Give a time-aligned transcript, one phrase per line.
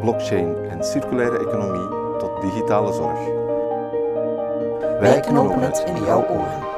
[0.00, 3.18] blockchain en circulaire economie tot digitale zorg.
[5.00, 6.74] Wij knopen het in jouw oren.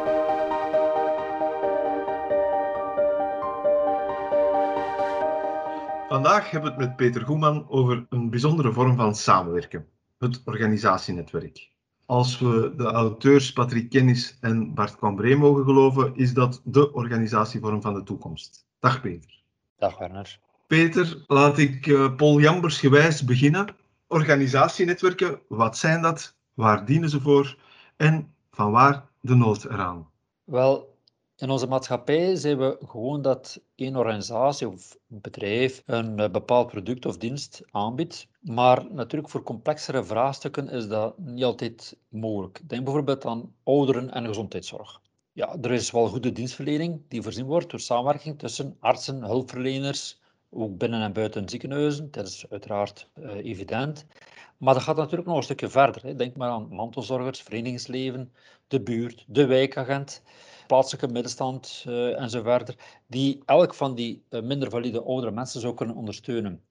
[6.08, 9.86] Vandaag hebben we het met Peter Goeman over een bijzondere vorm van samenwerken,
[10.18, 11.70] het organisatienetwerk.
[12.06, 17.82] Als we de auteurs Patrick Kennis en Bart Cambré mogen geloven, is dat de organisatievorm
[17.82, 18.66] van de toekomst.
[18.80, 19.42] Dag Peter.
[19.76, 20.40] Dag Werner.
[20.68, 23.76] Peter, laat ik uh, Paul Jambers gewijs beginnen.
[24.06, 26.36] Organisatienetwerken, wat zijn dat?
[26.54, 27.56] Waar dienen ze voor?
[27.96, 30.10] En van waar de nood eraan?
[30.44, 30.96] Wel,
[31.36, 37.06] in onze maatschappij zijn we gewoon dat één organisatie of bedrijf een eh, bepaald product
[37.06, 38.28] of dienst aanbiedt.
[38.40, 42.60] Maar natuurlijk voor complexere vraagstukken is dat niet altijd mogelijk.
[42.68, 45.00] Denk bijvoorbeeld aan ouderen en gezondheidszorg.
[45.32, 50.78] Ja, er is wel goede dienstverlening die voorzien wordt door samenwerking tussen artsen, hulpverleners, ook
[50.78, 52.10] binnen en buiten ziekenhuizen.
[52.10, 54.06] Dat is uiteraard uh, evident.
[54.56, 56.18] Maar dat gaat natuurlijk nog een stukje verder.
[56.18, 58.32] Denk maar aan mantelzorgers, verenigingsleven,
[58.68, 60.22] de buurt, de wijkagent
[60.66, 65.96] plaatselijke middenstand uh, enzovoort, die elk van die uh, minder valide oudere mensen zou kunnen
[65.96, 66.62] ondersteunen.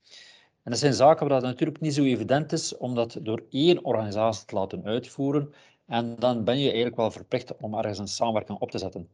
[0.63, 3.83] En dat zijn zaken waar dat natuurlijk niet zo evident is om dat door één
[3.85, 5.53] organisatie te laten uitvoeren.
[5.85, 9.09] En dan ben je eigenlijk wel verplicht om ergens een samenwerking op te zetten.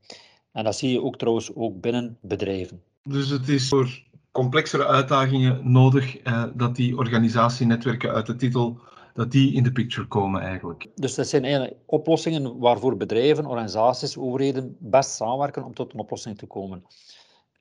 [0.52, 2.84] En dat zie je ook trouwens ook binnen bedrijven.
[3.04, 4.02] Dus het is voor
[4.34, 8.80] complexere uitdagingen nodig eh, dat die organisatienetwerken uit de titel
[9.14, 10.88] dat die in de picture komen eigenlijk.
[10.96, 16.38] Dus dat zijn eigenlijk oplossingen waarvoor bedrijven, organisaties, overheden best samenwerken om tot een oplossing
[16.38, 16.84] te komen.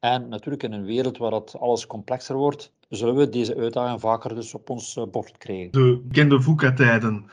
[0.00, 4.34] En natuurlijk in een wereld waar dat alles complexer wordt, zullen we deze uitdagingen vaker
[4.34, 5.72] dus op ons eh, bord krijgen.
[5.72, 7.30] De bekende VUCA-tijden.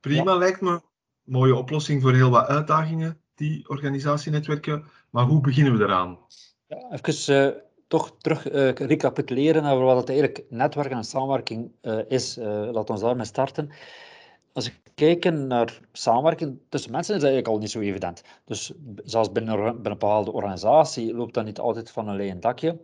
[0.00, 0.80] Prima, lijkt me.
[1.22, 4.84] Mooie oplossing voor heel wat uitdagingen, die organisatienetwerken.
[5.10, 6.18] Maar hoe beginnen we eraan?
[6.66, 11.98] Ja, even uh, toch terug uh, recapituleren over wat het eigenlijk netwerk en samenwerking uh,
[12.08, 12.38] is.
[12.38, 13.70] Uh, laten we daarmee starten.
[14.52, 18.22] Als we kijken naar samenwerking tussen mensen, is dat eigenlijk al niet zo evident.
[18.44, 18.72] Dus
[19.04, 22.78] zelfs binnen, binnen een bepaalde organisatie loopt dat niet altijd van een leien dakje.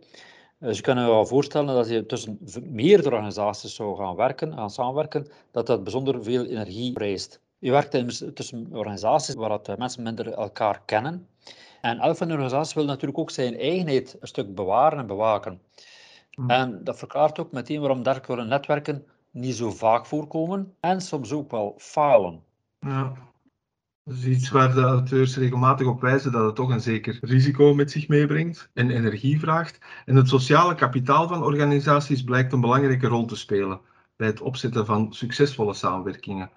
[0.59, 4.69] Dus je kan je wel voorstellen dat je tussen meerdere organisaties zou gaan werken, gaan
[4.69, 7.41] samenwerken, dat dat bijzonder veel energie vereist.
[7.57, 7.91] Je werkt
[8.35, 11.27] tussen organisaties waar dat mensen minder elkaar kennen.
[11.87, 15.61] En elk van de organisaties wil natuurlijk ook zijn eigenheid een stuk bewaren en bewaken.
[16.31, 16.49] Hmm.
[16.49, 21.51] En dat verklaart ook meteen waarom dergelijke netwerken niet zo vaak voorkomen en soms ook
[21.51, 22.43] wel falen.
[22.79, 23.13] Ja.
[24.03, 27.73] Dat is iets waar de auteurs regelmatig op wijzen dat het toch een zeker risico
[27.73, 29.79] met zich meebrengt en energie vraagt.
[30.05, 33.79] En het sociale kapitaal van organisaties blijkt een belangrijke rol te spelen
[34.15, 36.49] bij het opzetten van succesvolle samenwerkingen.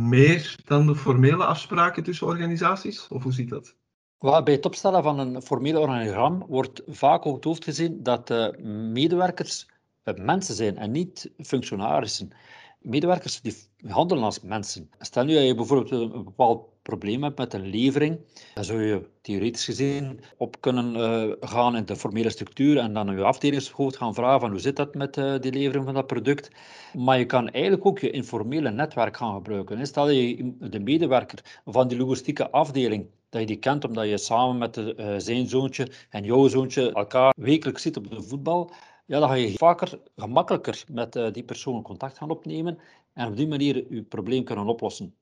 [0.00, 3.08] Meer dan de formele afspraken tussen organisaties?
[3.08, 3.78] Of hoe ziet dat?
[4.20, 8.58] Bij het opstellen van een formeel organigram wordt vaak op het hoofd gezien dat de
[8.92, 9.68] medewerkers
[10.14, 12.30] mensen zijn en niet functionarissen.
[12.78, 13.54] Medewerkers die
[13.86, 14.90] handelen als mensen.
[14.98, 18.18] Stel nu dat je bijvoorbeeld een bepaald probleem hebt met een levering,
[18.54, 23.16] dan zou je theoretisch gezien op kunnen uh, gaan in de formele structuur en dan
[23.16, 26.50] je afdelingshoofd gaan vragen van hoe zit dat met die levering van dat product.
[26.94, 29.86] Maar je kan eigenlijk ook je informele netwerk gaan gebruiken.
[29.86, 34.58] Stel je de medewerker van die logistieke afdeling dat je die kent omdat je samen
[34.58, 38.70] met de, uh, zijn zoontje en jouw zoontje elkaar wekelijks ziet op de voetbal,
[39.06, 42.78] ja, dan ga je vaker, gemakkelijker met uh, die persoon contact gaan opnemen
[43.12, 45.14] en op die manier je probleem kunnen oplossen.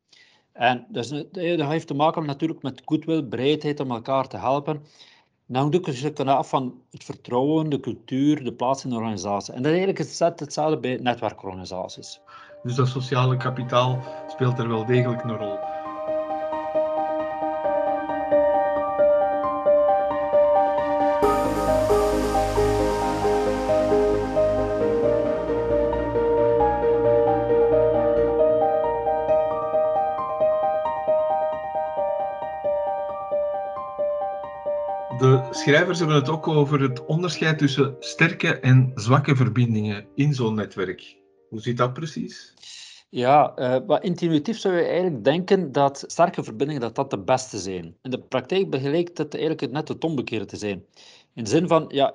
[0.53, 4.83] En dus, dat heeft te maken natuurlijk met goodwill, bereidheid om elkaar te helpen.
[5.47, 9.55] Dan hangt een stukje af van het vertrouwen, de cultuur, de plaats in de organisatie.
[9.55, 12.21] En dat is eigenlijk hetzelfde bij netwerkorganisaties.
[12.63, 15.78] Dus dat sociale kapitaal speelt er wel degelijk een rol.
[35.69, 41.17] Schrijvers hebben het ook over het onderscheid tussen sterke en zwakke verbindingen in zo'n netwerk.
[41.49, 42.55] Hoe zit dat precies?
[43.09, 47.97] Ja, uh, intuïtief zou je eigenlijk denken dat sterke verbindingen dat dat de beste zijn.
[48.03, 50.85] In de praktijk blijkt het eigenlijk net het omgekeerde te zijn.
[51.35, 52.15] In de zin van, ja,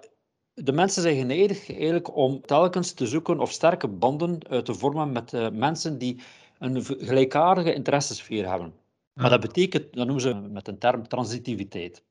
[0.53, 5.11] De mensen zijn geneigd eigenlijk om telkens te zoeken of sterke banden uh, te vormen
[5.11, 6.19] met uh, mensen die
[6.59, 8.73] een gelijkaardige interessesfeer hebben.
[9.13, 12.03] Maar dat betekent, dat noemen ze met een term transitiviteit.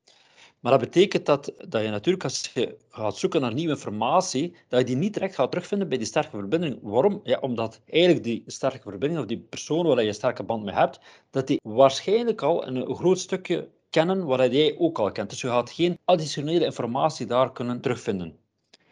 [0.63, 4.81] Maar dat betekent dat, dat je natuurlijk als je gaat zoeken naar nieuwe informatie, dat
[4.81, 6.79] je die niet direct gaat terugvinden bij die sterke verbinding.
[6.83, 7.21] Waarom?
[7.25, 10.75] Ja, omdat eigenlijk die sterke verbinding, of die persoon waar je een sterke band mee
[10.75, 11.01] hebt,
[11.31, 15.31] dat die waarschijnlijk al een groot stukje kennen wat jij ook al kent.
[15.31, 18.37] Dus je gaat geen additionele informatie daar kunnen terugvinden.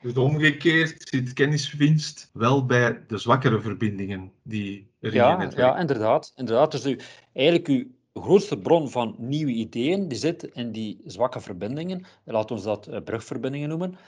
[0.00, 5.78] Dus omgekeerd zit kenniswinst wel bij de zwakkere verbindingen die er ja, in het Ja,
[5.78, 6.32] inderdaad.
[6.36, 6.70] inderdaad.
[6.72, 6.98] Dus u,
[7.32, 12.04] eigenlijk uw grootste bron van nieuwe ideeën die zit in die zwakke verbindingen.
[12.24, 13.98] Laten we dat eh, brugverbindingen noemen.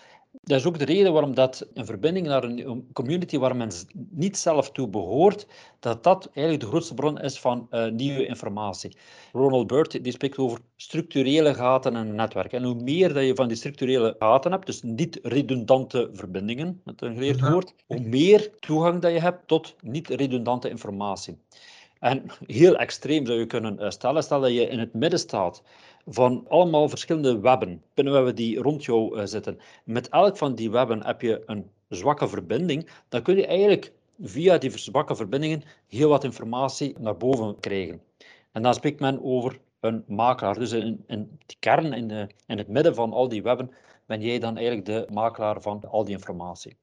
[0.40, 3.70] Dat is ook de reden waarom dat een verbinding naar een community waar men
[4.10, 5.46] niet zelf toe behoort,
[5.80, 8.96] dat dat eigenlijk de grootste bron is van uh, nieuwe informatie.
[9.32, 12.52] Ronald Burt die spreekt over structurele gaten in een netwerk.
[12.52, 17.02] En hoe meer dat je van die structurele gaten hebt, dus niet redundante verbindingen, met
[17.02, 21.38] een geleerd woord, hoe meer toegang dat je hebt tot niet redundante informatie.
[22.02, 25.62] En heel extreem zou je kunnen eh, stellen, stel dat je in het midden staat
[26.06, 29.58] van allemaal verschillende webben, pinnenwebben die rond jou uh, zitten.
[29.84, 34.58] Met elk van die webben heb je een zwakke verbinding, dan kun je eigenlijk via
[34.58, 38.02] die zwakke verbindingen heel wat informatie naar boven krijgen.
[38.52, 40.58] En dan spreekt men over een makelaar.
[40.58, 43.70] Dus in, in die kern, in, de, in het midden van al die webben,
[44.06, 46.76] ben jij dan eigenlijk de makelaar van al die informatie.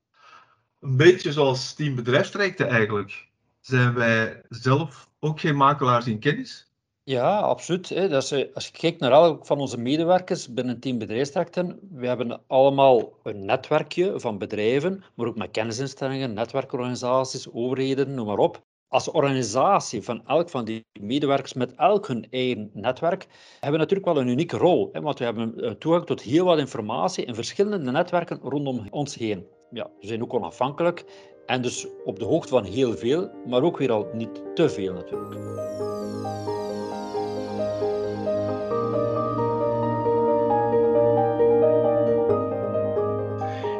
[0.79, 3.27] Een beetje zoals Team Bedrijfstrajecten eigenlijk.
[3.59, 6.69] Zijn wij zelf ook geen makelaars in kennis?
[7.03, 7.89] Ja, absoluut.
[7.89, 8.07] Hè.
[8.07, 12.07] Dat is, eh, als je kijkt naar elk van onze medewerkers binnen Team Bedrijfstrajecten, we
[12.07, 18.67] hebben allemaal een netwerkje van bedrijven, maar ook met kennisinstellingen, netwerkorganisaties, overheden, noem maar op.
[18.87, 24.13] Als organisatie van elk van die medewerkers met elk hun eigen netwerk, hebben we natuurlijk
[24.13, 24.89] wel een unieke rol.
[24.91, 29.15] Hè, want we hebben eh, toegang tot heel wat informatie in verschillende netwerken rondom ons
[29.15, 29.45] heen.
[29.71, 31.05] Ja, we zijn ook onafhankelijk
[31.49, 34.93] en dus op de hoogte van heel veel, maar ook weer al niet te veel
[34.93, 35.33] natuurlijk.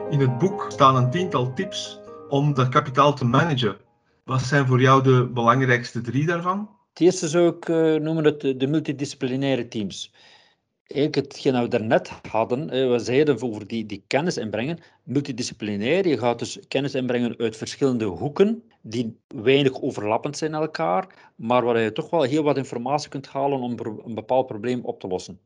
[0.09, 1.99] In het boek staan een tiental tips
[2.29, 3.77] om dat kapitaal te managen.
[4.23, 6.69] Wat zijn voor jou de belangrijkste drie daarvan?
[6.89, 10.13] Het eerste zou ik uh, noemen het, de multidisciplinaire teams
[10.91, 16.07] eigenlijk hetgeen we daarnet hadden, we zeiden over die, die kennis inbrengen, multidisciplinair.
[16.07, 21.79] Je gaat dus kennis inbrengen uit verschillende hoeken, die weinig overlappend zijn elkaar, maar waar
[21.79, 25.39] je toch wel heel wat informatie kunt halen om een bepaald probleem op te lossen.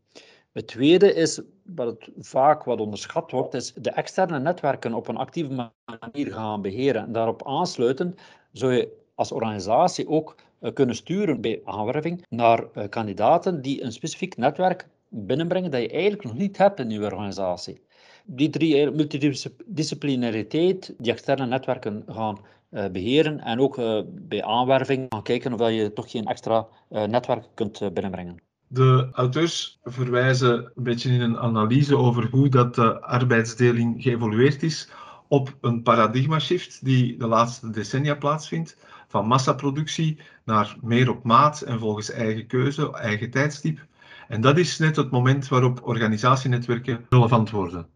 [0.52, 5.72] Het tweede is, wat vaak wat onderschat wordt, is de externe netwerken op een actieve
[5.86, 7.06] manier gaan beheren.
[7.06, 8.16] En daarop aansluiten
[8.52, 13.92] zou je als organisatie ook eh, kunnen sturen bij aanwerving naar eh, kandidaten die een
[13.92, 17.82] specifiek netwerk binnenbrengen dat je eigenlijk nog niet hebt in je organisatie.
[18.26, 22.40] Die drie multidisciplinariteit, die externe netwerken gaan
[22.72, 27.46] uh, beheren en ook uh, bij aanwerving gaan kijken of je toch geen extra netwerk
[27.54, 28.42] kunt binnenbrengen.
[28.68, 34.90] De auteurs verwijzen een beetje in een analyse over hoe dat de arbeidsdeling geëvolueerd is
[35.28, 38.78] op een paradigma-shift die de laatste decennia plaatsvindt,
[39.08, 43.86] van massaproductie naar meer op maat en volgens eigen keuze, eigen tijdstip,
[44.34, 47.88] en dat is net het moment waarop organisatienetwerken relevant worden.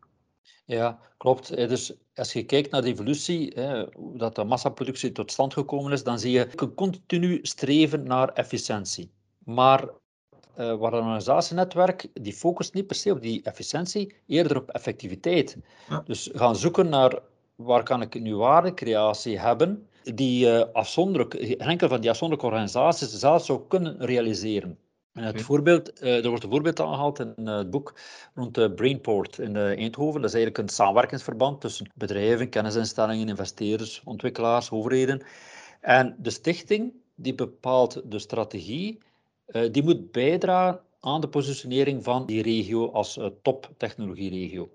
[0.66, 1.56] Ja, klopt.
[1.56, 3.54] Dus als je kijkt naar de evolutie,
[3.96, 8.30] hoe dat de massaproductie tot stand gekomen is, dan zie je een continu streven naar
[8.30, 9.12] efficiëntie.
[9.44, 9.90] Maar uh,
[10.56, 15.58] waar een organisatienetwerk, die focust niet per se op die efficiëntie, eerder op effectiviteit.
[15.90, 16.02] Ja.
[16.06, 17.20] Dus gaan zoeken naar
[17.56, 23.46] waar kan ik nu waardecreatie hebben, die uh, afzonderlijk, enkel van die afzonderlijke organisaties zelf
[23.46, 24.78] zou kunnen realiseren.
[25.20, 28.00] Het voorbeeld, uh, er wordt een voorbeeld aangehaald in uh, het boek
[28.36, 30.22] rond de Brainport in uh, Eindhoven.
[30.22, 35.22] Dat is eigenlijk een samenwerkingsverband tussen bedrijven, kennisinstellingen, investeerders, ontwikkelaars, overheden.
[35.82, 39.00] En de stichting die bepaalt de strategie,
[39.72, 44.70] die moet bijdragen aan de positionering van die regio als toptechnologieregio.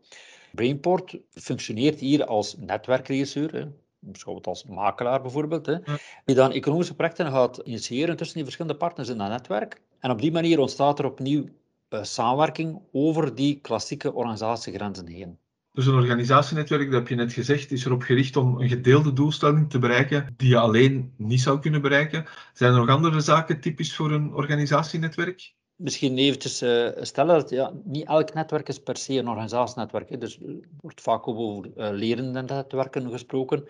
[0.52, 3.72] Brainport functioneert hier als netwerkregisseur,
[4.02, 5.78] beschouw het als makelaar bijvoorbeeld, hè,
[6.24, 9.80] die dan economische projecten gaat initiëren tussen die verschillende partners in dat netwerk.
[9.98, 11.44] En op die manier ontstaat er opnieuw
[11.90, 15.38] uh, samenwerking over die klassieke organisatiegrenzen heen.
[15.72, 19.70] Dus een organisatienetwerk, dat heb je net gezegd, is erop gericht om een gedeelde doelstelling
[19.70, 22.26] te bereiken die je alleen niet zou kunnen bereiken.
[22.52, 25.54] Zijn er nog andere zaken typisch voor een organisatienetwerk?
[25.82, 30.10] Misschien eventjes uh, stellen dat ja, niet elk netwerk is per se een organisatienetwerk.
[30.10, 30.18] Hè.
[30.18, 33.64] Dus er wordt vaak over uh, lerende netwerken gesproken.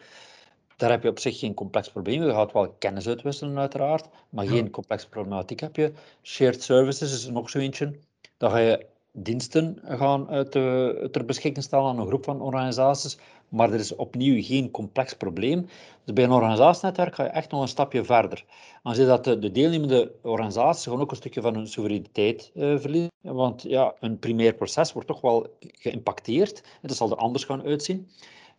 [0.77, 2.23] Daar heb je op zich geen complex probleem.
[2.23, 5.93] Je gaat wel kennis uitwisselen, uiteraard, maar geen complexe problematiek heb je.
[6.23, 7.99] Shared services is nog zo eentje.
[8.37, 13.19] Dan ga je diensten gaan te, ter beschikking stellen aan een groep van organisaties,
[13.53, 15.67] maar er is opnieuw geen complex probleem.
[16.05, 18.45] Dus bij een organisatienetwerk ga je echt nog een stapje verder.
[18.83, 23.11] Je dat de, de deelnemende organisaties gewoon ook een stukje van hun soevereiniteit uh, verliezen.
[23.21, 26.63] Want ja, een primair proces wordt toch wel geïmpacteerd.
[26.83, 28.09] Dat zal er anders gaan uitzien.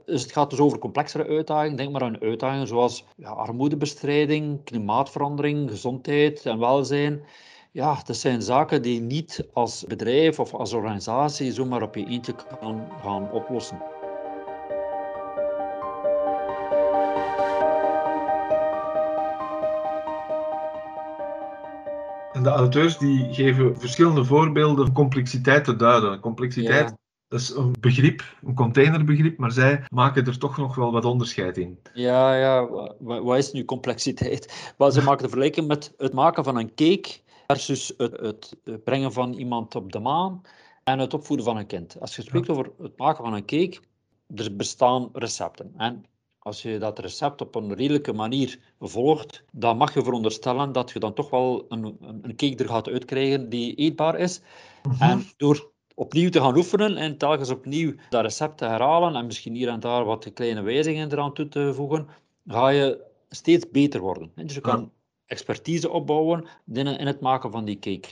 [0.06, 1.78] Dus het gaat dus over complexere uitdagingen.
[1.78, 7.24] Denk maar aan uitdagingen zoals ja, armoedebestrijding, klimaatverandering, gezondheid en welzijn.
[7.72, 12.36] Ja, dat zijn zaken die niet als bedrijf of als organisatie zomaar op je eentje
[12.60, 14.02] kan gaan oplossen.
[22.34, 26.20] En de auteurs die geven verschillende voorbeelden om complexiteit te duiden.
[26.20, 26.94] Complexiteit
[27.34, 31.58] dat is een begrip, een containerbegrip, maar zij maken er toch nog wel wat onderscheid
[31.58, 31.80] in.
[31.94, 32.68] Ja, ja.
[33.00, 34.54] Wat is nu complexiteit?
[34.78, 37.10] Wel, ze maken de vergelijking met het maken van een cake
[37.48, 40.42] versus het, het, brengen van iemand op de maan
[40.84, 42.00] en het opvoeden van een kind.
[42.00, 43.80] Als je spreekt over het maken van een cake,
[44.36, 45.74] er bestaan recepten.
[45.78, 46.06] En
[46.44, 51.00] als je dat recept op een redelijke manier volgt, dan mag je veronderstellen dat je
[51.00, 54.42] dan toch wel een, een cake er gaat uitkrijgen die eetbaar is.
[54.84, 55.04] Mhm.
[55.04, 59.56] En door opnieuw te gaan oefenen en telkens opnieuw dat recept te herhalen en misschien
[59.56, 62.08] hier en daar wat kleine wijzigingen eraan toe te voegen,
[62.48, 64.32] ga je steeds beter worden.
[64.36, 64.92] Dus je kan
[65.26, 68.08] expertise opbouwen in het maken van die cake.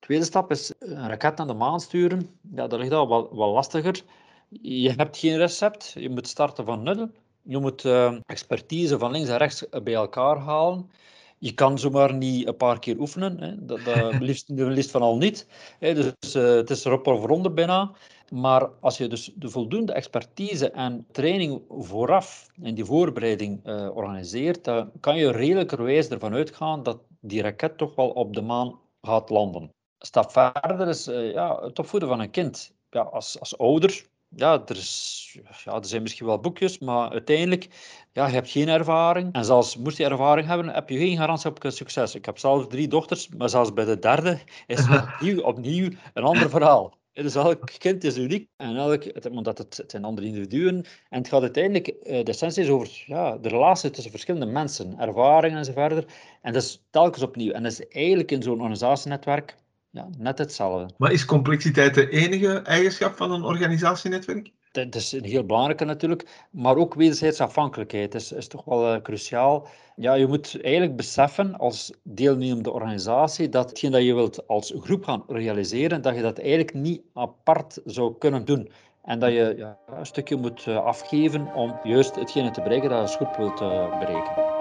[0.00, 2.30] De tweede stap is een raket naar de maan sturen.
[2.54, 4.02] Ja, dat ligt al wat, wat lastiger.
[4.48, 7.10] Je hebt geen recept, je moet starten van nul.
[7.48, 10.90] Je moet uh, expertise van links en rechts bij elkaar halen.
[11.38, 13.40] Je kan zomaar niet een paar keer oefenen.
[13.40, 13.64] Hè.
[13.64, 15.46] Dat, dat liefst, liefst van al niet.
[15.78, 15.94] Hè.
[15.94, 17.90] Dus uh, het is erop of eronder bijna.
[18.30, 24.64] Maar als je dus de voldoende expertise en training vooraf en die voorbereiding uh, organiseert,
[24.64, 29.30] dan kan je redelijkerwijs ervan uitgaan dat die raket toch wel op de maan gaat
[29.30, 29.70] landen.
[29.98, 32.72] Stap verder is uh, ja, het opvoeden van een kind.
[32.90, 37.68] Ja, als, als ouder ja, er, is, ja, er zijn misschien wel boekjes, maar uiteindelijk,
[38.12, 39.32] ja, je hebt geen ervaring.
[39.32, 42.14] En zelfs moest je ervaring hebben, heb je geen garantie op succes.
[42.14, 46.22] Ik heb zelf drie dochters, maar zelfs bij de derde is het opnieuw, opnieuw een
[46.22, 46.96] ander verhaal.
[47.12, 50.84] Dus elk kind is uniek en elk, omdat het, het zijn andere individuen.
[51.08, 54.98] En het gaat uiteindelijk, eh, de essentie is over ja, de relatie tussen verschillende mensen,
[54.98, 56.06] ervaringen enzovoort.
[56.42, 57.52] En dat is telkens opnieuw.
[57.52, 59.56] En dat is eigenlijk in zo'n organisatienetwerk
[59.90, 60.94] ja, net hetzelfde.
[60.96, 64.50] Maar is complexiteit de enige eigenschap van een organisatienetwerk?
[64.72, 69.02] Dat is een heel belangrijke natuurlijk, maar ook wederzijds afhankelijkheid is, is toch wel uh,
[69.02, 69.68] cruciaal.
[69.96, 75.04] Ja, je moet eigenlijk beseffen als deelnemende organisatie dat hetgeen dat je wilt als groep
[75.04, 78.70] gaan realiseren, dat je dat eigenlijk niet apart zou kunnen doen.
[79.04, 82.98] En dat je ja, een stukje moet uh, afgeven om juist hetgene te bereiken dat
[82.98, 84.57] je als groep wilt uh, bereiken.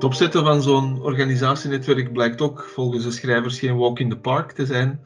[0.00, 4.52] Het opzetten van zo'n organisatienetwerk blijkt ook volgens de schrijvers geen walk in the park
[4.52, 5.00] te zijn.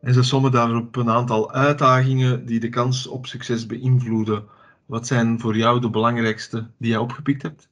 [0.00, 4.44] En ze sommen daarop een aantal uitdagingen die de kans op succes beïnvloeden.
[4.86, 7.68] Wat zijn voor jou de belangrijkste die jij opgepikt hebt?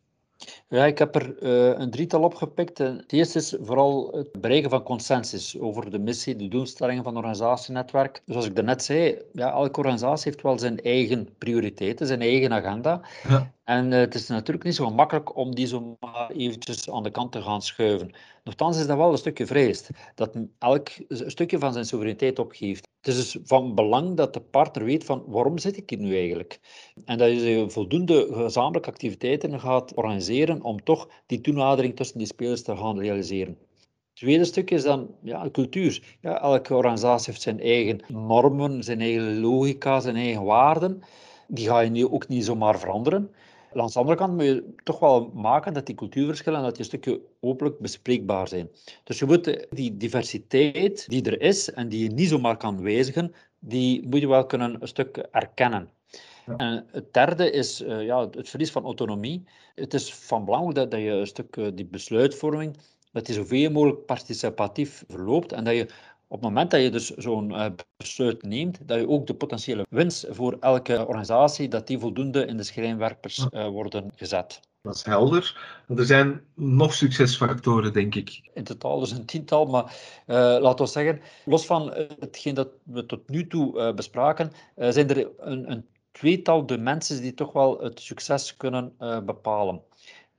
[0.70, 2.78] Ja, ik heb er uh, een drietal opgepikt.
[2.78, 7.24] Het eerste is vooral het bereiken van consensus over de missie, de doelstellingen van het
[7.24, 8.22] organisatienetwerk.
[8.26, 13.00] Zoals ik daarnet zei, ja, elke organisatie heeft wel zijn eigen prioriteiten, zijn eigen agenda.
[13.28, 13.52] Ja.
[13.64, 17.32] En uh, het is natuurlijk niet zo gemakkelijk om die zomaar eventjes aan de kant
[17.32, 18.10] te gaan schuiven.
[18.44, 22.88] Nochtans is dat wel een stukje vreesd, dat elk een stukje van zijn soevereiniteit opgeeft.
[23.00, 26.16] Het is dus van belang dat de partner weet van waarom zit ik hier nu
[26.16, 26.60] eigenlijk?
[27.04, 32.62] En dat je voldoende gezamenlijke activiteiten gaat organiseren om toch die toenadering tussen die spelers
[32.62, 33.56] te gaan realiseren.
[33.78, 36.16] Het tweede stuk is dan ja, cultuur.
[36.20, 41.02] Ja, elke organisatie heeft zijn eigen normen, zijn eigen logica, zijn eigen waarden.
[41.48, 43.30] Die ga je nu ook niet zomaar veranderen.
[43.74, 46.84] Aan de andere kant moet je toch wel maken dat die cultuurverschillen dat die een
[46.84, 48.68] stukje openlijk bespreekbaar zijn.
[49.04, 53.34] Dus je moet die diversiteit die er is en die je niet zomaar kan wijzigen,
[53.58, 55.90] die moet je wel kunnen een stuk erkennen.
[56.56, 59.44] En het derde is uh, ja, het verlies van autonomie.
[59.74, 62.76] Het is van belang dat, dat je een stuk uh, die besluitvorming,
[63.12, 65.88] dat die zoveel mogelijk participatief verloopt en dat je
[66.30, 69.86] op het moment dat je dus zo'n uh, besluit neemt, dat je ook de potentiële
[69.90, 74.60] winst voor elke organisatie, dat die voldoende in de schrijnwerpers uh, worden gezet.
[74.82, 75.60] Dat is helder.
[75.96, 78.50] Er zijn nog succesfactoren, denk ik.
[78.54, 79.84] In totaal dus een tiental, maar
[80.26, 85.28] uh, laten we zeggen, los van hetgeen dat we tot nu toe bespraken, zijn er
[85.38, 89.82] een, een, tweetal de mensen die toch wel het succes kunnen bepalen.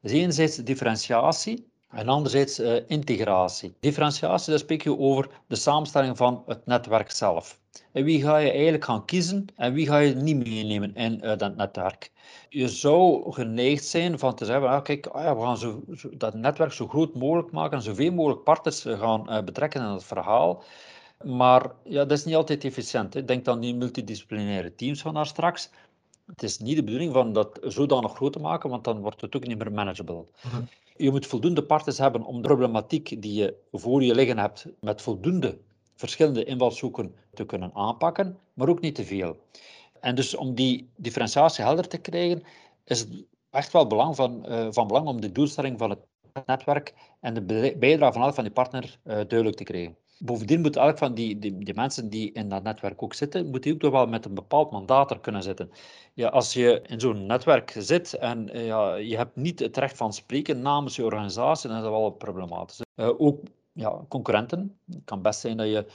[0.01, 3.73] Dus enerzijds differentiatie, En anderzijds uh, integratie.
[3.79, 7.59] Differentiatie, daar spreek je over de samenstelling van het netwerk zelf.
[7.91, 11.37] En wie ga je eigenlijk gaan kiezen en wie ga je niet meenemen in uh,
[11.37, 12.11] dat netwerk?
[12.49, 16.09] Je zou geneigd zijn van te zeggen, ah, kijk, ah ja, we gaan zo, zo,
[16.17, 20.63] dat netwerk zo groot mogelijk maken en zoveel mogelijk partners gaan betrekken in het verhaal.
[21.25, 23.13] Maar ja, dat is niet altijd efficiënt.
[23.13, 23.25] Hè.
[23.25, 25.69] Denk aan die multidisciplinaire teams van daar straks.
[26.25, 29.35] Het is niet de bedoeling van dat zodanig groot te maken, want dan wordt het
[29.35, 30.25] ook niet meer manageable.
[30.43, 30.61] Mhm.
[30.97, 35.01] Je moet voldoende partners hebben om de problematiek die je voor je liggen hebt met
[35.01, 35.57] voldoende
[35.95, 39.37] verschillende invalshoeken te kunnen aanpakken, maar ook niet te veel.
[39.99, 42.43] En dus om die differentiatie helder te krijgen,
[42.83, 43.09] is het
[43.49, 45.99] echt wel belang van, uh, van belang om de doelstelling van het
[46.45, 49.97] netwerk en de bijdrage van elk van die partner uh, duidelijk te krijgen.
[50.19, 53.73] Bovendien moet elk van die, die, mensen die in dat netwerk ook zitten, moet die
[53.73, 55.71] ook toch wel met een bepaald mandaat er kunnen zitten.
[56.13, 59.97] Ja, als je in zo'n netwerk zit en uh, ja, je hebt niet het recht
[59.97, 62.81] van spreken namens je organisatie, dan is dat wel problematisch.
[62.95, 63.41] Uh, ook
[63.73, 64.79] ja, concurrenten.
[64.91, 65.85] Het kan best zijn dat je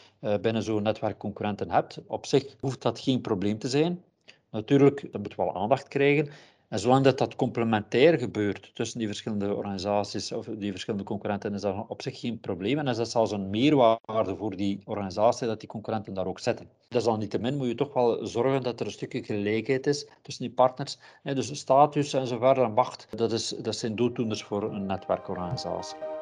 [0.40, 2.00] binnen zo'n netwerk concurrenten hebt.
[2.06, 4.02] Op zich hoeft dat geen probleem te zijn.
[4.50, 6.28] Natuurlijk, dat moet wel aandacht krijgen.
[6.68, 11.60] En zolang dat, dat complementair gebeurt tussen die verschillende organisaties of die verschillende concurrenten, is
[11.60, 12.78] dat op zich geen probleem.
[12.78, 16.68] En is dat zelfs een meerwaarde voor die organisatie dat die concurrenten daar ook zetten.
[16.88, 17.06] Dus
[17.40, 20.98] min moet je toch wel zorgen dat er een stukje gelijkheid is tussen die partners.
[21.22, 26.13] Dus status en zo verder en macht, dat, is, dat zijn doeldoeners voor een netwerkorganisatie.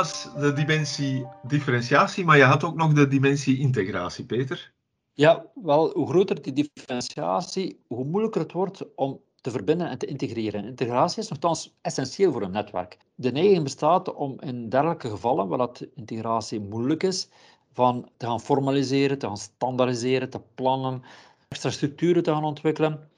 [0.00, 4.72] Was de dimensie differentiatie, maar je had ook nog de dimensie integratie, Peter.
[5.12, 10.06] Ja, wel, hoe groter die differentiatie, hoe moeilijker het wordt om te verbinden en te
[10.06, 10.64] integreren.
[10.64, 12.96] Integratie is nogthans essentieel voor een netwerk.
[13.14, 17.28] De neiging bestaat om in dergelijke gevallen, waar dat integratie moeilijk is,
[17.72, 21.02] van te gaan formaliseren, te gaan standaardiseren, te plannen,
[21.48, 23.08] extra structuren te gaan ontwikkelen.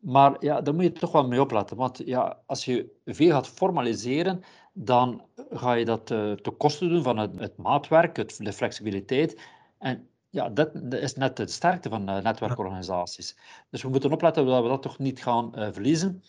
[0.00, 1.76] Maar ja, daar moet je toch wel mee opletten.
[1.76, 4.42] Want ja, als je veel gaat formaliseren,
[4.74, 9.40] dan ga je dat uh, te kosten doen van het, het maatwerk, het, de flexibiliteit.
[9.78, 13.36] En ja, dat, is net de sterkte van uh, netwerkorganisaties.
[13.70, 16.22] Dus we moeten opletten dat we dat toch niet gaan uh, verliezen.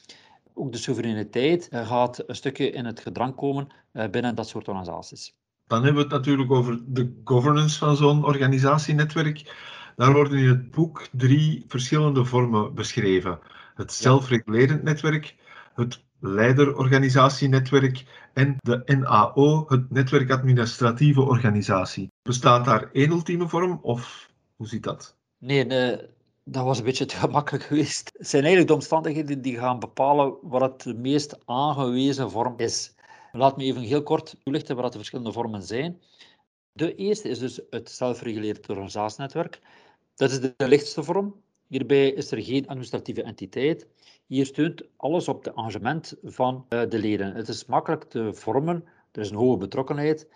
[0.53, 3.67] Ook de soevereiniteit gaat een stukje in het gedrang komen
[4.12, 5.36] binnen dat soort organisaties.
[5.67, 9.55] Dan hebben we het natuurlijk over de governance van zo'n organisatienetwerk.
[9.95, 13.39] Daar worden in het boek drie verschillende vormen beschreven.
[13.75, 15.36] Het zelfregulerend netwerk,
[15.73, 22.11] het leiderorganisatienetwerk en de NAO, het netwerk administratieve organisatie.
[22.21, 25.15] Bestaat daar één ultieme vorm of hoe ziet dat?
[25.38, 25.67] Nee,
[26.43, 28.11] dat was een beetje te gemakkelijk geweest.
[28.17, 32.93] Het zijn eigenlijk de omstandigheden die gaan bepalen wat het de meest aangewezen vorm is.
[33.31, 36.01] Laat me even heel kort toelichten wat de verschillende vormen zijn.
[36.71, 39.59] De eerste is dus het zelfreguleerd organisatienetwerk.
[40.15, 41.43] Dat is de lichtste vorm.
[41.67, 43.88] Hierbij is er geen administratieve entiteit.
[44.25, 47.36] Hier steunt alles op het engagement van eh, de leden.
[47.36, 50.28] Het is makkelijk te vormen, er is een hoge betrokkenheid.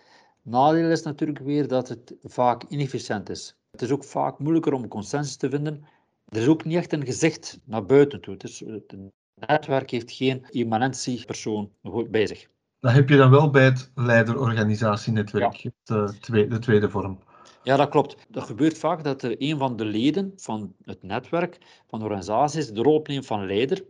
[0.42, 3.56] Nadeel is natuurlijk weer dat het vaak inefficiënt is.
[3.70, 5.84] Het is ook vaak moeilijker om consensus te vinden.
[6.28, 8.34] Er is ook niet echt een gezicht naar buiten toe.
[8.38, 8.96] Het, het
[9.34, 11.72] netwerk heeft geen immanentiepersoon
[12.10, 12.48] bij zich.
[12.80, 15.70] Dat heb je dan wel bij het leiderorganisatienetwerk, ja.
[15.82, 17.18] de, tweede, de tweede vorm.
[17.62, 18.16] Ja, dat klopt.
[18.28, 22.68] Dat gebeurt vaak dat er een van de leden van het netwerk, van de organisaties,
[22.68, 23.84] de rol opneemt van leider.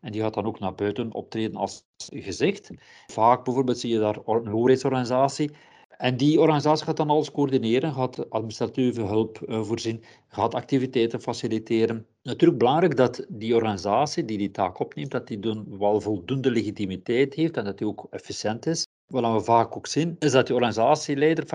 [0.00, 2.70] En die gaat dan ook naar buiten optreden als gezicht.
[3.06, 5.50] Vaak bijvoorbeeld zie je daar een overheidsorganisatie.
[5.88, 12.06] En die organisatie gaat dan alles coördineren, gaat administratieve hulp uh, voorzien, gaat activiteiten faciliteren.
[12.22, 17.34] Natuurlijk belangrijk dat die organisatie die die taak opneemt, dat die dan wel voldoende legitimiteit
[17.34, 18.86] heeft en dat die ook efficiënt is.
[19.06, 21.46] Wat we vaak ook zien, is dat die organisatieleider,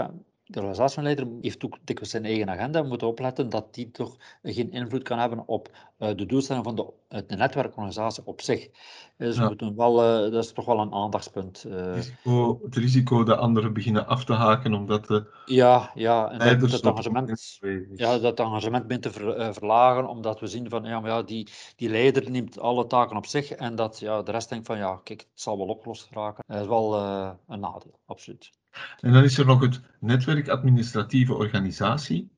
[0.48, 2.82] de organisatieleider heeft ook dikwijls zijn eigen agenda.
[2.82, 6.76] We moeten opletten dat die toch geen invloed kan hebben op uh, de doelstelling van
[6.76, 6.94] de,
[7.28, 8.70] de, netwerkorganisatie op zich.
[9.18, 9.42] Dus ja.
[9.42, 11.66] we moeten wel, uh, dat is toch wel een aandachtspunt.
[11.68, 16.60] Uh, risico, het risico dat anderen beginnen af te haken omdat de Ja, ja en
[16.60, 17.60] dat, dat, engagement,
[17.96, 21.48] ja, dat engagement begint te ver, verlagen, omdat we zien van ja, maar ja, die,
[21.76, 25.00] die leider neemt alle taken op zich en dat ja, de rest denkt van ja,
[25.04, 26.44] kijk, het zal wel opgelost raken.
[26.48, 26.96] Dat is wel
[27.48, 28.52] een nadeel, absoluut.
[29.00, 32.30] En dan is er nog het netwerk administratieve organisatie.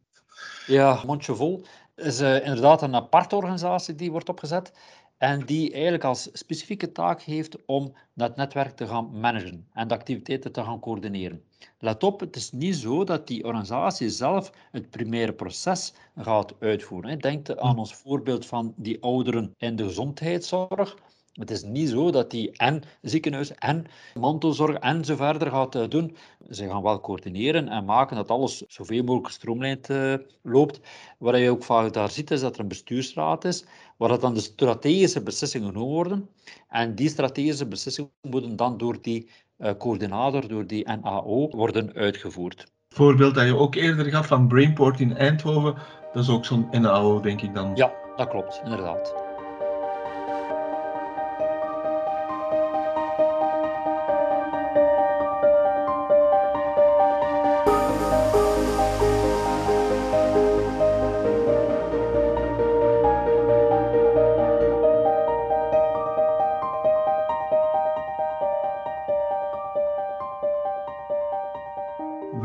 [0.66, 1.66] Ja, mondje vol.
[1.96, 4.72] is uh, inderdaad een aparte organisatie die wordt opgezet
[5.18, 9.94] en die eigenlijk als specifieke taak heeft om dat netwerk te gaan managen en de
[9.94, 11.42] activiteiten te gaan coördineren.
[11.80, 17.20] Let op, het is niet zo dat die organisatie zelf het primaire proces gaat uitvoeren.
[17.20, 20.96] Denk aan ons voorbeeld van die ouderen in de gezondheidszorg
[21.38, 25.90] Het is niet zo dat die en ziekenhuis en mantelzorg en zo verder gaat eh,
[25.90, 26.16] doen.
[26.50, 30.80] Ze gaan wel coördineren en maken dat alles zoveel mogelijk stroomlijnd uh, loopt.
[31.18, 33.66] Wat je ook vaak daar ziet, is dat er een bestuursraad is,
[33.98, 36.30] waar dan de strategische beslissingen genomen worden.
[36.70, 42.72] En die strategische beslissingen moeten dan door die uh, coördinator, door die NAO, worden uitgevoerd.
[42.90, 45.76] Voorbeeld dat je ook eerder gaf van Brainport in Eindhoven,
[46.14, 47.76] dat is ook zo'n NAO, denk ik dan.
[47.76, 49.27] Ja, dat klopt, inderdaad.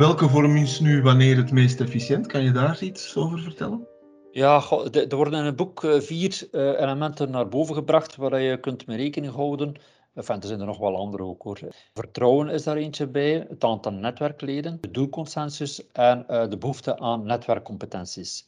[0.03, 2.27] Welke vorm is nu wanneer het meest efficiënt?
[2.27, 3.87] Kan je daar iets over vertellen?
[4.31, 4.62] Ja,
[4.93, 8.87] er worden in het boek eh, vier eh, elementen naar boven gebracht waar je kunt
[8.87, 9.75] mee rekening houden.
[10.15, 11.59] Enfin, er zijn er nog wel andere ook hoor.
[11.95, 17.27] Vertrouwen is daar eentje bij, het aantal netwerkleden, de doelconsensus en uh, de behoefte aan
[17.27, 18.47] netwerkcompetenties.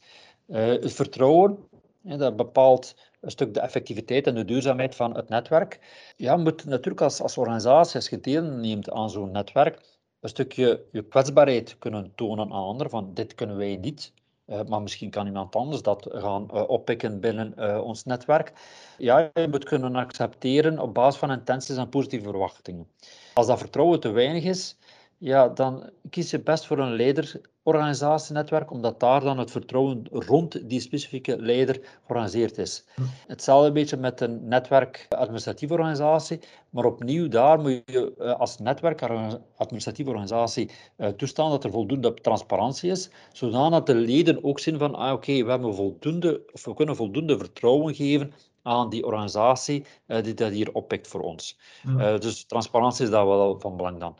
[0.51, 1.57] Het vertrouwen,
[2.01, 5.79] dat bepaalt een stuk de effectiviteit en de duurzaamheid van het netwerk.
[6.17, 9.94] Ja, je moet natuurlijk als, als organisatie, als je deelneemt aan zo'n netwerk,
[10.25, 14.13] een stukje je kwetsbaarheid kunnen tonen aan anderen, van dit kunnen wij niet,
[14.47, 18.53] uh, maar misschien kan iemand anders dat gaan uh, oppikken binnen uh, ons netwerk.
[18.97, 22.87] Ja, je moet kunnen accepteren op basis van intenties en positieve verwachtingen.
[23.33, 24.77] Als dat vertrouwen te weinig is,
[25.17, 30.79] ja, dan kies je best voor een leiderorganisatienetwerk, omdat daar dan het vertrouwen rond die
[30.79, 32.85] specifieke leider georganiseerd is.
[33.27, 40.69] Hetzelfde beetje met een netwerk-administratieve organisatie, maar opnieuw daar moet je eh, als netwerk-administratieve organisatie
[40.95, 45.43] eh, toestaan dat er voldoende transparantie is, zodat de leden ook zien van, ah, oké,
[45.43, 50.51] we hebben voldoende, of we kunnen voldoende vertrouwen geven aan die organisatie uh, die dat
[50.51, 51.59] hier oppikt voor ons.
[51.87, 54.15] Uh, dus transparantie is daar wel van belang dan.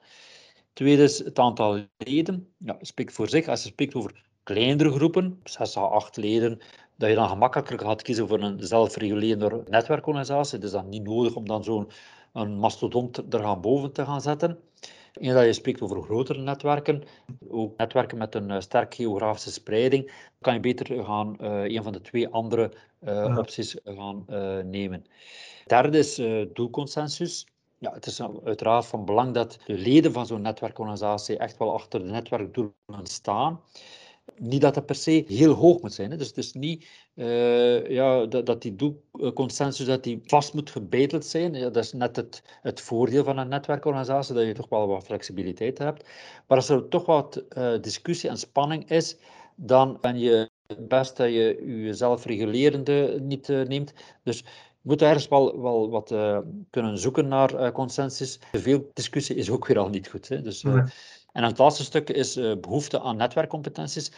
[0.75, 2.53] Tweede is het aantal leden.
[2.57, 3.47] Ja, spreekt voor zich.
[3.47, 6.59] Als je spreekt over kleinere groepen, 6 à 8 leden,
[6.95, 10.55] dat je dan gemakkelijker gaat kiezen voor een zelfregulerende netwerkorganisatie.
[10.55, 11.89] Het is dan niet nodig om dan zo'n
[12.33, 14.59] een mastodont er gaan boven te gaan zetten.
[15.13, 17.03] En dat je spreekt over grotere netwerken,
[17.47, 20.11] ook netwerken met een sterk geografische spreiding,
[20.41, 22.71] kan je beter gaan uh, een van de twee andere
[23.03, 23.37] uh, ja.
[23.37, 25.05] opties gaan uh, nemen.
[25.65, 26.21] Derde is
[26.53, 27.45] doelconsensus.
[27.85, 31.99] Ja, het is uiteraard van belang dat de leden van zo'n netwerkorganisatie echt wel achter
[31.99, 33.61] de netwerkdoelen staan.
[34.37, 36.11] Niet dat dat per se heel hoog moet zijn.
[36.11, 36.17] Hè.
[36.17, 41.25] Dus het is niet uh, ja, dat, dat die doelconsensus dat die vast moet gebeiteld
[41.25, 41.53] zijn.
[41.53, 45.03] Ja, dat is net het, het voordeel van een netwerkorganisatie, dat je toch wel wat
[45.03, 46.07] flexibiliteit hebt.
[46.47, 49.17] Maar als er toch wat uh, discussie en spanning is,
[49.55, 53.93] dan ben je het best dat je jezelf regulerende niet uh, neemt.
[54.23, 54.43] Dus
[54.85, 56.37] moet ergens wel, wel wat uh,
[56.69, 58.39] kunnen zoeken naar uh, consensus.
[58.51, 60.27] Te veel discussie is ook weer al niet goed.
[60.27, 60.41] Hè?
[60.41, 60.83] Dus, uh, nee.
[61.31, 64.11] En het laatste stuk is behoefte aan netwerkcompetenties.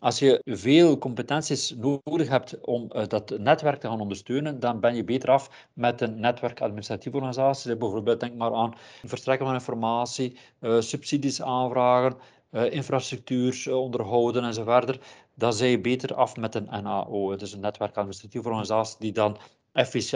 [0.00, 5.04] Als je veel competenties nodig hebt om dat netwerk te gaan ondersteunen, dan ben je
[5.04, 7.76] beter af met een netwerkadministratieve organisatie.
[7.76, 10.36] Bijvoorbeeld denk maar aan verstrekken van informatie,
[10.78, 12.16] subsidies aanvragen,
[12.50, 14.98] infrastructuur onderhouden enzovoort.
[15.34, 19.36] Dan zijn je beter af met een NAO, Het is een netwerkadministratieve organisatie die dan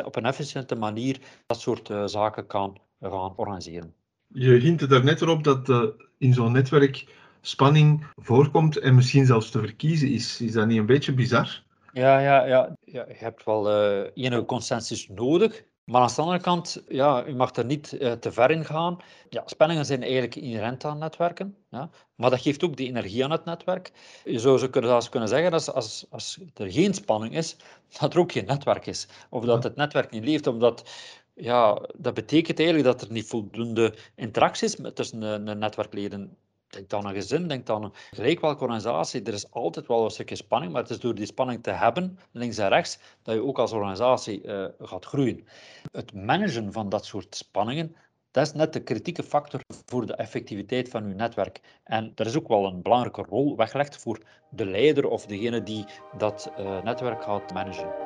[0.05, 3.95] op een efficiënte manier dat soort uh, zaken kan gaan organiseren.
[4.29, 5.83] Je hint er net erop dat uh,
[6.19, 7.07] in zo'n netwerk
[7.41, 10.41] spanning voorkomt en misschien zelfs te verkiezen is.
[10.41, 11.63] Is dat niet een beetje bizar?
[11.93, 12.77] Ja, ja, ja.
[12.85, 15.65] ja je hebt wel uh, enige consensus nodig.
[15.87, 18.97] Maar aan de andere kant, ja, u mag er niet uh, te ver in gaan.
[19.29, 23.31] Ja, spanningen zijn eigenlijk inherent aan netwerken, ja, maar dat geeft ook die energie aan
[23.31, 23.93] het netwerk.
[24.25, 27.57] Je zou zo kunnen, zelfs kunnen zeggen, dat als, als er geen spanning is,
[28.01, 29.09] dat er ook geen netwerk is.
[29.31, 30.91] Of dat het netwerk niet leeft, omdat
[31.35, 36.37] ja, dat betekent eigenlijk dat er niet voldoende interactie is tussen de, de netwerkleden.
[36.77, 39.23] Denk dan aan een gezin, denk dan aan gelijk welke organisatie.
[39.23, 42.19] Er is altijd wel een stukje spanning, maar het is door die spanning te hebben,
[42.33, 45.47] links en rechts, dat je ook als organisatie uh, gaat groeien.
[45.93, 47.97] Het managen van dat soort spanningen,
[48.31, 51.61] dat is net de kritieke factor voor de effectiviteit van uw netwerk.
[51.85, 55.85] En er is ook wel een belangrijke rol weggelegd voor de leider of degene die
[56.19, 58.06] dat uh, netwerk gaat managen.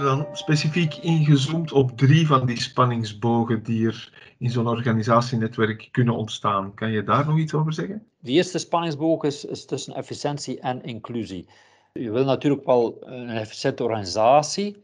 [0.00, 6.74] Dan specifiek ingezoomd op drie van die spanningsbogen die er in zo'n organisatienetwerk kunnen ontstaan.
[6.74, 8.06] Kan je daar nog iets over zeggen?
[8.18, 11.48] De eerste spanningsboog is, is tussen efficiëntie en inclusie.
[11.92, 14.82] Je wil natuurlijk wel een efficiënte organisatie,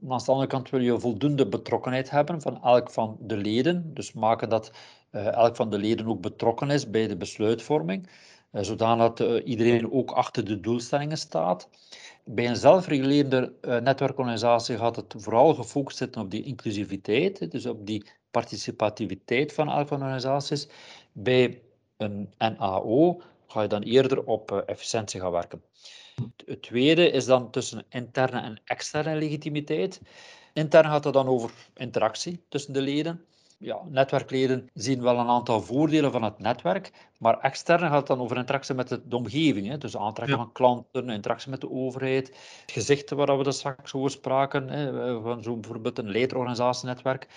[0.00, 3.94] maar aan de andere kant wil je voldoende betrokkenheid hebben van elk van de leden.
[3.94, 4.72] Dus maken dat
[5.12, 8.08] uh, elk van de leden ook betrokken is bij de besluitvorming.
[8.52, 11.68] Uh, zodanig dat iedereen ook achter de doelstellingen staat.
[12.24, 18.04] Bij een zelfregulerende netwerkorganisatie gaat het vooral gefocust zitten op die inclusiviteit, dus op die
[18.30, 20.68] participativiteit van elke organisaties.
[21.12, 21.60] Bij
[21.96, 25.62] een NAO ga je dan eerder op efficiëntie gaan werken.
[26.46, 30.00] Het tweede is dan tussen interne en externe legitimiteit.
[30.52, 33.24] Intern gaat het dan over interactie tussen de leden.
[33.62, 38.20] Ja, netwerkleden zien wel een aantal voordelen van het netwerk, maar extern gaat het dan
[38.20, 39.68] over interactie met de, omgeving.
[39.68, 39.78] Hè.
[39.78, 44.68] Dus aantrekken van klanten, interactie met de overheid, gezichten waar we er straks over spraken,
[44.68, 47.28] hè, van zo'n bijvoorbeeld een leiderorganisatienetwerk.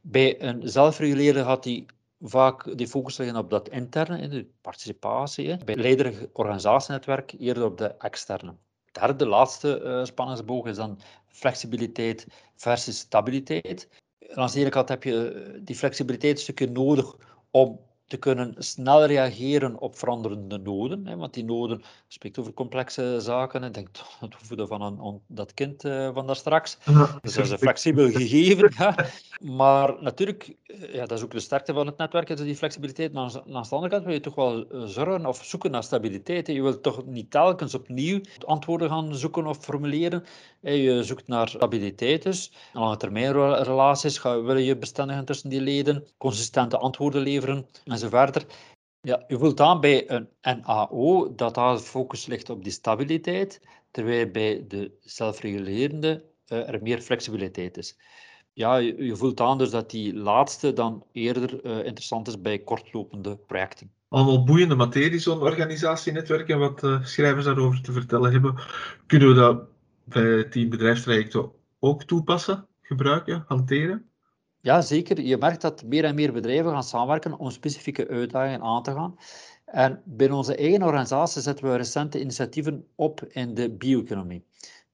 [0.00, 1.86] Bij een zelfreguleerde gaat die
[2.20, 5.64] vaak die focus liggen op dat interne, de participatie.
[5.64, 8.54] Bij leider organisatienetwerk eerder op de externe.
[8.92, 13.88] De derde, laatste uh, spanningsboog is dan flexibiliteit versus stabiliteit.
[14.34, 17.16] Aan de ene kant heb je eh, die flexibiliteit een stukje nodig
[17.50, 21.06] om te kunnen snel reageren op veranderende noden.
[21.06, 23.62] Hè, want die noden spreekt over complexe zaken.
[23.62, 23.88] Ik denk
[24.20, 26.78] het opvoeden van een, dat kind uh, van daar straks.
[27.20, 28.72] dus dat is een flexibel gegeven.
[28.78, 28.94] Ja.
[29.40, 33.12] Maar natuurlijk, eh, ja, dat is ook de sterkte van het netwerk, is die flexibiliteit.
[33.12, 36.46] Maar aan de andere kant wil je toch wel eh, zorgen of zoeken naar stabiliteit.
[36.46, 40.24] Je wilt toch niet telkens opnieuw antwoorden gaan zoeken of formuleren.
[40.60, 42.52] Je zoekt naar stabiliteit dus.
[42.72, 47.66] Lange termijn relaties wil je bestendigen tussen die leden, consistente antwoorden leveren
[48.02, 48.46] enzovoort.
[49.00, 53.60] Ja, u voelt aan bij een NAO dat daar focus ligt op die stabiliteit,
[53.90, 57.98] terwijl bij de zelfregulerende uh, er meer flexibiliteit is.
[58.52, 63.36] Ja, je, voelt aan dus dat die laatste dan eerder uh, interessant is bij kortlopende
[63.36, 63.92] projecten.
[64.08, 68.54] Allemaal boeiende materie, zo'n organisatienetwerk en wat uh, schrijvers daarover te vertellen hebben.
[69.06, 69.62] Kunnen we dat
[70.04, 74.09] bij Team Bedrijfstrajecten ook toepassen, gebruiken, hanteren?
[74.62, 75.20] Ja, zeker.
[75.20, 79.16] Je merkt dat meer en meer bedrijven gaan samenwerken om specifieke uitdagingen aan te gaan.
[79.64, 84.44] En binnen onze eigen organisatie zetten we recente initiatieven op in de bio-economie.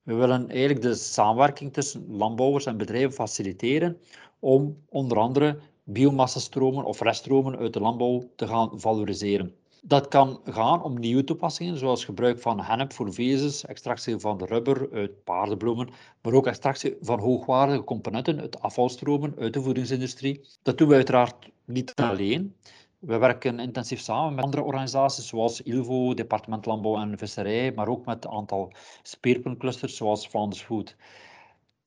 [0.02, 3.98] We willen eigenlijk de samenwerking tussen landbouwers en bedrijven faciliteren
[4.38, 9.54] om onder andere biomassastromen of reststromen uit de landbouw te gaan valoriseren.
[9.88, 14.88] Dat kan gaan om nieuwe toepassingen, zoals gebruik van hennep voor vezels, extractie van rubber
[14.92, 15.88] uit paardenbloemen,
[16.22, 20.40] maar ook extractie van hoogwaardige componenten uit afvalstromen uit de voedingsindustrie.
[20.62, 22.56] Dat doen we uiteraard niet alleen.
[22.98, 28.06] We werken intensief samen met andere organisaties zoals ILVO, Departement Landbouw en Visserij, maar ook
[28.06, 28.72] met een aantal
[29.02, 30.96] speerpuntclusters zoals Founders Food.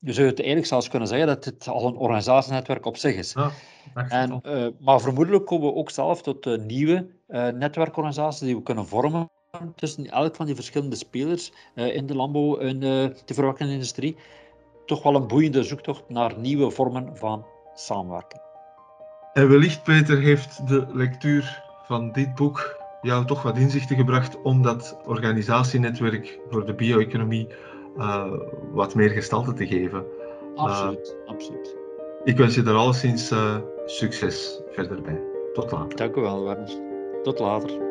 [0.02, 3.32] Je zou het eigenlijk zelfs kunnen zeggen dat het al een organisatienetwerk op zich is.
[3.32, 3.50] Ja,
[4.08, 8.62] en, uh, maar vermoedelijk komen we ook zelf tot uh, nieuwe uh, netwerkorganisaties die we
[8.62, 9.30] kunnen vormen
[9.74, 14.16] tussen elk van die verschillende spelers in de landbouw en de verwerkende industrie.
[14.86, 18.42] Toch wel een boeiende zoektocht naar nieuwe vormen van samenwerking.
[19.32, 24.62] En wellicht, Peter, heeft de lectuur van dit boek jou toch wat inzichten gebracht om
[24.62, 27.48] dat organisatienetwerk voor de bio-economie
[28.00, 28.32] uh,
[28.72, 30.04] wat meer gestalte te geven.
[30.54, 31.76] Absoluut, uh, absoluut.
[32.24, 35.20] Ik wens je er alleszins uh, succes verder bij.
[35.52, 35.96] Tot later.
[35.96, 36.70] Dank u wel, Werner.
[37.22, 37.88] Tot later.